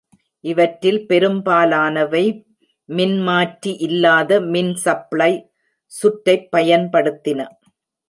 [0.43, 2.23] இவற்றில் பெரும்பாலானவை
[2.89, 5.31] மின்மாற்றி இல்லாத மின் சப்ளை
[5.91, 7.39] சுற்றைப் பயன்படுத்தின.